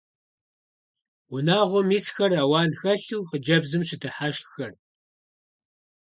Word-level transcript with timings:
Унагъуэм 1.33 1.89
исхэр 1.97 2.31
ауан 2.41 2.71
хэлъу 2.79 3.27
хъыджэбзым 3.27 3.81
щыдыхьэшххэрт. 3.87 4.79